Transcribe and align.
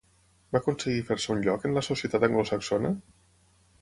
Va 0.55 0.61
aconseguir 0.61 1.03
fer-se 1.09 1.31
un 1.35 1.43
lloc 1.47 1.67
en 1.69 1.77
la 1.79 1.85
societat 1.89 2.29
anglosaxona? 2.29 2.93